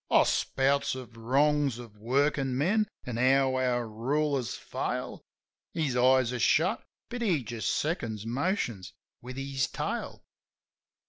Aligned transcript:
I 0.09 0.23
spouts 0.23 0.95
of 0.95 1.15
wrongs 1.15 1.77
of 1.77 1.95
workin' 1.99 2.57
men 2.57 2.87
an' 3.05 3.17
how 3.17 3.53
our 3.57 3.87
rulers 3.87 4.55
fail. 4.55 5.21
His 5.75 5.95
eyes 5.95 6.33
are 6.33 6.39
shut, 6.39 6.83
but 7.09 7.21
he 7.21 7.43
just 7.43 7.69
seconds 7.69 8.25
motions 8.25 8.93
with 9.21 9.37
his 9.37 9.67
tail. 9.67 10.23